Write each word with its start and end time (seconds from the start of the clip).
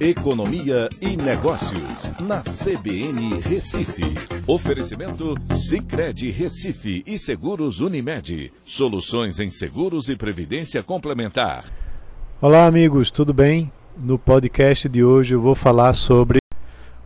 Economia 0.00 0.88
e 0.98 1.14
Negócios, 1.14 2.10
na 2.22 2.40
CBN 2.40 3.38
Recife. 3.42 4.02
Oferecimento 4.46 5.34
Cicred 5.52 6.30
Recife 6.30 7.02
e 7.06 7.18
Seguros 7.18 7.80
Unimed. 7.80 8.50
Soluções 8.64 9.38
em 9.38 9.50
seguros 9.50 10.08
e 10.08 10.16
previdência 10.16 10.82
complementar. 10.82 11.66
Olá, 12.40 12.64
amigos, 12.64 13.10
tudo 13.10 13.34
bem? 13.34 13.70
No 13.94 14.18
podcast 14.18 14.88
de 14.88 15.04
hoje 15.04 15.34
eu 15.34 15.40
vou 15.42 15.54
falar 15.54 15.92
sobre 15.92 16.38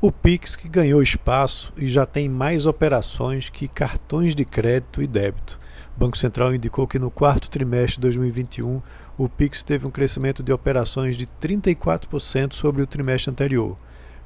o 0.00 0.12
Pix 0.12 0.54
que 0.54 0.68
ganhou 0.68 1.02
espaço 1.02 1.72
e 1.76 1.88
já 1.88 2.06
tem 2.06 2.28
mais 2.28 2.64
operações 2.64 3.50
que 3.50 3.66
cartões 3.66 4.36
de 4.36 4.44
crédito 4.44 5.02
e 5.02 5.08
débito. 5.08 5.58
O 5.96 5.98
Banco 5.98 6.16
Central 6.16 6.54
indicou 6.54 6.86
que 6.86 7.00
no 7.00 7.10
quarto 7.10 7.50
trimestre 7.50 7.96
de 7.96 8.02
2021 8.02 8.80
o 9.16 9.28
Pix 9.28 9.62
teve 9.62 9.86
um 9.86 9.90
crescimento 9.90 10.42
de 10.42 10.52
operações 10.52 11.16
de 11.16 11.26
34% 11.40 12.52
sobre 12.54 12.82
o 12.82 12.86
trimestre 12.86 13.30
anterior, 13.30 13.76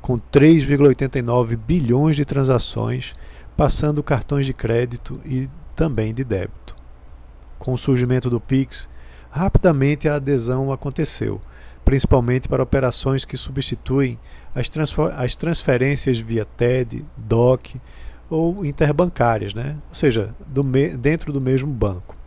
com 0.01 0.19
3,89 0.19 1.56
bilhões 1.56 2.16
de 2.16 2.24
transações, 2.24 3.14
passando 3.56 4.02
cartões 4.02 4.47
de 4.47 4.55
crédito 4.55 5.20
e 5.24 5.48
também 5.77 6.14
de 6.14 6.24
débito. 6.24 6.74
Com 7.59 7.73
o 7.73 7.78
surgimento 7.78 8.30
do 8.30 8.41
Pix, 8.41 8.88
rapidamente 9.30 10.09
a 10.09 10.14
adesão 10.14 10.73
aconteceu, 10.73 11.41
principalmente 11.84 12.48
para 12.48 12.62
operações 12.62 13.25
que 13.25 13.36
substituem 13.36 14.19
as, 14.55 14.70
as 15.16 15.36
transferências 15.36 16.19
via 16.19 16.45
TED, 16.45 17.05
DOC 17.16 17.80
ou 18.30 18.64
interbancárias, 18.64 19.55
né? 19.55 19.77
ou 19.89 19.95
seja, 19.95 20.34
do 20.47 20.62
dentro 20.62 21.33
do 21.33 21.41
mesmo 21.41 21.70
banco. 21.70 22.17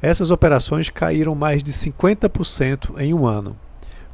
Essas 0.00 0.30
operações 0.30 0.90
caíram 0.90 1.34
mais 1.34 1.62
de 1.62 1.72
50% 1.72 2.98
em 2.98 3.12
um 3.12 3.26
ano. 3.26 3.56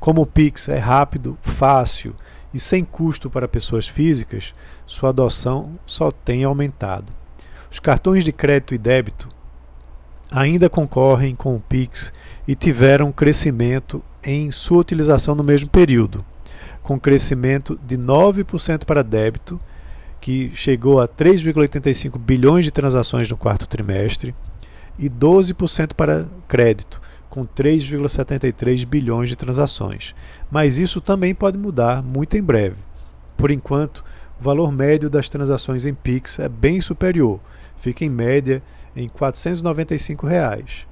Como 0.01 0.23
o 0.23 0.27
Pix 0.27 0.69
é 0.69 0.79
rápido, 0.79 1.37
fácil 1.43 2.15
e 2.53 2.61
sem 2.61 2.85
custo 2.85 3.29
para 3.29 3.49
pessoas 3.49 3.89
físicas, 3.89 4.55
sua 4.87 5.11
adoção 5.11 5.79
só 5.85 6.11
tem 6.11 6.45
aumentado. 6.45 7.13
Os 7.71 7.81
cartões 7.81 8.25
de 8.25 8.33
crédito 8.33 8.75
e 8.75 8.79
débito 8.79 9.29
ainda 10.31 10.71
concorrem 10.71 11.35
com 11.35 11.55
o 11.55 11.61
Pix 11.61 12.13
e 12.47 12.55
tiveram 12.55 13.13
crescimento 13.13 14.03
em 14.23 14.51
sua 14.51 14.79
utilização 14.79 15.35
no 15.35 15.45
mesmo 15.45 15.69
período, 15.69 16.25
com 16.83 16.99
crescimento 16.99 17.79
de 17.87 17.97
9% 17.97 18.85
para 18.85 19.03
débito, 19.03 19.61
que 20.21 20.51
chegou 20.55 21.01
a 21.01 21.07
3,85 21.07 22.19
bilhões 22.19 22.65
de 22.65 22.71
transações 22.71 23.29
no 23.29 23.37
quarto 23.37 23.67
trimestre, 23.67 24.35
e 24.99 25.09
12% 25.09 25.95
para 25.95 26.27
crédito, 26.47 27.01
com 27.29 27.45
3,73 27.45 28.87
bilhões 28.87 29.29
de 29.29 29.37
transações. 29.37 30.15
Mas 30.51 30.79
isso 30.79 31.01
também 31.01 31.35
pode 31.35 31.59
mudar 31.59 32.03
muito 32.03 32.37
em 32.37 32.43
breve. 32.43 32.77
Por 33.37 33.51
enquanto, 33.51 34.05
o 34.41 34.45
valor 34.45 34.71
médio 34.71 35.11
das 35.11 35.29
transações 35.29 35.85
em 35.85 35.95
Pix 35.95 36.39
é 36.39 36.49
bem 36.49 36.81
superior, 36.81 37.41
fica 37.79 38.05
em 38.05 38.09
média 38.09 38.63
em 38.95 39.09
495 39.09 40.27
reais, 40.27 40.87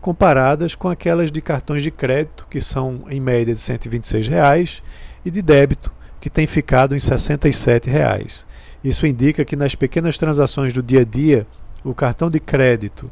comparadas 0.00 0.74
com 0.74 0.88
aquelas 0.88 1.30
de 1.30 1.40
cartões 1.40 1.82
de 1.82 1.90
crédito, 1.90 2.46
que 2.50 2.60
são 2.60 3.04
em 3.10 3.20
média 3.20 3.54
de 3.54 3.60
126 3.60 4.28
reais, 4.28 4.82
e 5.24 5.30
de 5.30 5.42
débito, 5.42 5.92
que 6.20 6.30
tem 6.30 6.46
ficado 6.46 6.94
em 6.94 6.98
67 6.98 7.88
reais. 7.88 8.46
Isso 8.82 9.06
indica 9.06 9.44
que 9.44 9.56
nas 9.56 9.74
pequenas 9.74 10.16
transações 10.18 10.72
do 10.72 10.82
dia 10.82 11.00
a 11.00 11.04
dia, 11.04 11.46
o 11.84 11.94
cartão 11.94 12.30
de 12.30 12.40
crédito 12.40 13.10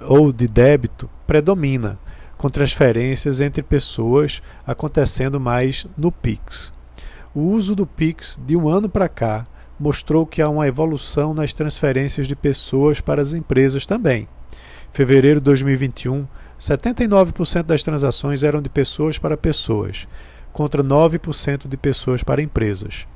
ou 0.00 0.32
de 0.32 0.46
débito 0.46 1.08
predomina, 1.26 1.98
com 2.36 2.48
transferências 2.48 3.40
entre 3.40 3.62
pessoas 3.62 4.42
acontecendo 4.66 5.38
mais 5.38 5.86
no 5.96 6.10
Pix. 6.10 6.72
O 7.34 7.40
uso 7.40 7.76
do 7.76 7.86
Pix 7.86 8.38
de 8.44 8.56
um 8.56 8.68
ano 8.68 8.88
para 8.88 9.08
cá 9.08 9.46
mostrou 9.78 10.26
que 10.26 10.42
há 10.42 10.48
uma 10.48 10.66
evolução 10.66 11.32
nas 11.32 11.52
transferências 11.52 12.26
de 12.26 12.36
pessoas 12.36 13.00
para 13.00 13.22
as 13.22 13.34
empresas 13.34 13.86
também. 13.86 14.28
Fevereiro 14.92 15.40
de 15.40 15.44
2021, 15.44 16.26
79% 16.58 17.62
das 17.62 17.82
transações 17.82 18.42
eram 18.42 18.60
de 18.60 18.68
pessoas 18.68 19.18
para 19.18 19.36
pessoas, 19.36 20.06
contra 20.52 20.82
9% 20.82 21.68
de 21.68 21.76
pessoas 21.76 22.22
para 22.22 22.42
empresas. 22.42 23.06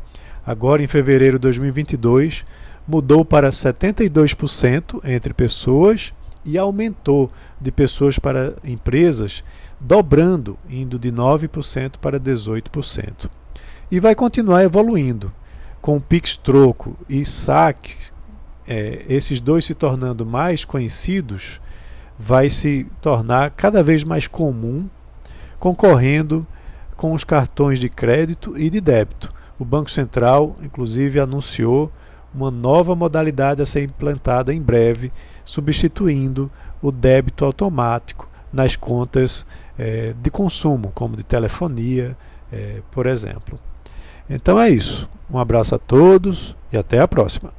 Agora, 0.47 0.83
em 0.83 0.87
fevereiro 0.87 1.39
de 1.39 1.43
2022, 1.43 2.45
mudou 2.87 3.25
para 3.25 3.51
72% 3.51 5.01
entre 5.05 5.33
pessoas 5.33 6.13
e 6.45 6.59
aumentou 6.59 7.31
de 7.61 7.73
pessoas 7.73 8.19
para 8.19 8.55
empresas, 8.63 9.43
dobrando, 9.81 10.59
indo 10.69 10.99
de 10.99 11.11
9% 11.11 11.95
para 12.01 12.21
18%. 12.21 13.31
E 13.91 13.99
vai 13.99 14.15
continuar 14.15 14.63
evoluindo, 14.63 15.33
com 15.81 16.01
Pix 16.01 16.37
Troco 16.37 16.97
e 17.09 17.25
SAC, 17.25 17.97
é, 18.67 19.05
esses 19.09 19.41
dois 19.41 19.65
se 19.65 19.75
tornando 19.75 20.25
mais 20.25 20.65
conhecidos, 20.65 21.61
vai 22.19 22.49
se 22.49 22.87
tornar 23.01 23.51
cada 23.51 23.83
vez 23.83 24.05
mais 24.05 24.27
comum, 24.27 24.89
concorrendo 25.59 26.47
com 26.97 27.13
os 27.13 27.25
cartões 27.25 27.79
de 27.79 27.89
crédito 27.89 28.59
e 28.59 28.71
de 28.71 28.81
débito. 28.81 29.33
O 29.59 29.65
Banco 29.65 29.91
Central, 29.91 30.57
inclusive, 30.63 31.21
anunciou 31.21 31.93
uma 32.35 32.51
nova 32.51 32.95
modalidade 32.95 33.63
a 33.63 33.67
ser 33.67 33.85
implantada 33.85 34.53
em 34.53 34.61
breve, 34.61 35.13
substituindo 35.45 36.51
o 36.83 36.91
débito 36.91 37.45
automático 37.45 38.29
nas 38.53 38.77
contas 38.77 39.47
é, 39.79 40.15
de 40.21 40.31
consumo, 40.31 40.91
como 40.95 41.17
de 41.17 41.25
telefonia, 41.25 42.17
é, 42.53 42.81
por 42.91 43.07
exemplo. 43.07 43.59
Então 44.29 44.61
é 44.61 44.69
isso. 44.69 45.09
Um 45.31 45.39
abraço 45.39 45.75
a 45.75 45.79
todos 45.79 46.57
e 46.73 46.77
até 46.77 47.01
a 47.01 47.09
próxima. 47.09 47.53